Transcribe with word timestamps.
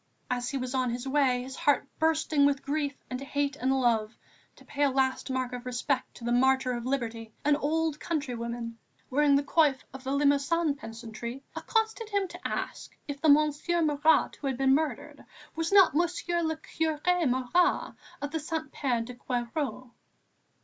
As 0.31 0.49
he 0.49 0.57
was 0.57 0.73
on 0.73 0.89
his 0.89 1.07
way, 1.07 1.43
his 1.43 1.55
heart 1.55 1.87
bursting 1.99 2.43
with 2.43 2.63
grief 2.63 2.95
and 3.11 3.21
hate 3.21 3.55
and 3.55 3.71
love, 3.71 4.17
to 4.55 4.65
pay 4.65 4.81
a 4.81 4.89
last 4.89 5.29
mark 5.29 5.53
of 5.53 5.63
respect 5.63 6.15
to 6.15 6.23
the 6.23 6.31
martyr 6.31 6.71
of 6.71 6.87
liberty, 6.87 7.35
an 7.45 7.55
old 7.55 7.99
countrywoman, 7.99 8.79
wearing 9.11 9.35
the 9.35 9.43
coif 9.43 9.77
of 9.93 10.03
the 10.03 10.11
Limousin 10.11 10.73
peasantry, 10.73 11.43
accosted 11.55 12.09
him 12.09 12.27
to 12.29 12.47
ask 12.47 12.97
if 13.07 13.21
the 13.21 13.29
Monsieur 13.29 13.83
Marat 13.83 14.37
who 14.37 14.47
had 14.47 14.57
been 14.57 14.73
murdered 14.73 15.23
was 15.55 15.71
not 15.71 15.93
Monsieur 15.93 16.41
le 16.41 16.57
Curé 16.57 17.29
Mara, 17.29 17.95
of 18.23 18.41
Saint 18.41 18.71
Pierre 18.71 19.01
de 19.03 19.13
Queyroix. 19.13 19.91